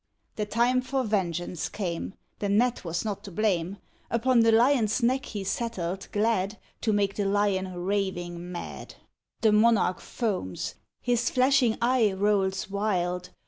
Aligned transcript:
The 0.35 0.47
time 0.47 0.81
for 0.81 1.03
vengeance 1.03 1.69
came; 1.69 2.15
The 2.39 2.49
Gnat 2.49 2.83
was 2.83 3.05
not 3.05 3.23
to 3.25 3.31
blame. 3.31 3.77
Upon 4.09 4.39
the 4.39 4.51
Lion's 4.51 5.03
neck 5.03 5.25
he 5.27 5.43
settled, 5.43 6.07
glad 6.11 6.57
To 6.81 6.91
make 6.91 7.13
the 7.13 7.25
Lion 7.25 7.71
raving 7.75 8.51
mad; 8.51 8.95
The 9.41 9.51
monarch 9.51 9.99
foams: 9.99 10.73
his 11.03 11.29
flashing 11.29 11.77
eye 11.83 12.13
Rolls 12.13 12.67
wild. 12.67 13.29